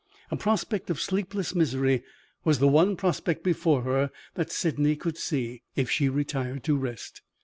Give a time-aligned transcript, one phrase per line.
[0.31, 2.01] A prospect of sleepless misery
[2.43, 7.21] was the one prospect before her that Sydney could see, if she retired to rest.